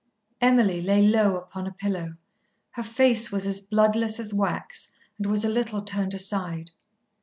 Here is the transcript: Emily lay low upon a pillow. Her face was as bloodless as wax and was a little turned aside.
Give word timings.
Emily 0.41 0.81
lay 0.81 1.03
low 1.05 1.37
upon 1.37 1.67
a 1.67 1.71
pillow. 1.71 2.15
Her 2.71 2.81
face 2.81 3.31
was 3.31 3.45
as 3.45 3.61
bloodless 3.61 4.19
as 4.19 4.33
wax 4.33 4.87
and 5.19 5.27
was 5.27 5.45
a 5.45 5.47
little 5.47 5.83
turned 5.83 6.15
aside. 6.15 6.71